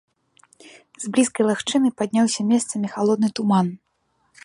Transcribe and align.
З 1.03 1.11
блізкай 1.17 1.45
лагчыны 1.49 1.89
падняўся 2.01 2.49
месцамі 2.51 2.87
халодны 2.97 3.29
туман. 3.41 3.67